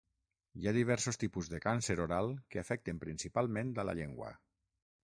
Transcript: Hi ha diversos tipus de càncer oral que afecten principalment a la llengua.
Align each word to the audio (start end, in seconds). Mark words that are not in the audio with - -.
Hi 0.61 0.69
ha 0.69 0.73
diversos 0.77 1.19
tipus 1.25 1.51
de 1.51 1.59
càncer 1.67 1.99
oral 2.07 2.35
que 2.49 2.63
afecten 2.63 3.05
principalment 3.07 3.73
a 3.85 3.89
la 3.93 3.97
llengua. 4.03 4.35